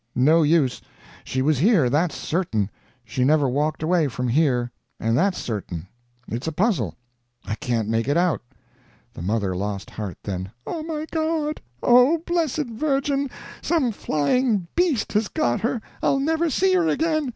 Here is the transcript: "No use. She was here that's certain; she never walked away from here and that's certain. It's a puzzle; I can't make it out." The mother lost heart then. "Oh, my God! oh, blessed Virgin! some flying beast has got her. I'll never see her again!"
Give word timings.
"No 0.15 0.41
use. 0.41 0.81
She 1.23 1.43
was 1.43 1.59
here 1.59 1.87
that's 1.87 2.15
certain; 2.17 2.71
she 3.05 3.23
never 3.23 3.47
walked 3.47 3.83
away 3.83 4.07
from 4.07 4.29
here 4.29 4.71
and 4.99 5.15
that's 5.15 5.37
certain. 5.37 5.87
It's 6.27 6.47
a 6.47 6.51
puzzle; 6.51 6.95
I 7.45 7.53
can't 7.53 7.87
make 7.87 8.07
it 8.07 8.17
out." 8.17 8.41
The 9.13 9.21
mother 9.21 9.55
lost 9.55 9.91
heart 9.91 10.17
then. 10.23 10.49
"Oh, 10.65 10.81
my 10.81 11.05
God! 11.11 11.61
oh, 11.83 12.17
blessed 12.25 12.65
Virgin! 12.65 13.29
some 13.61 13.91
flying 13.91 14.65
beast 14.75 15.13
has 15.13 15.27
got 15.27 15.61
her. 15.61 15.83
I'll 16.01 16.19
never 16.19 16.49
see 16.49 16.73
her 16.73 16.87
again!" 16.87 17.29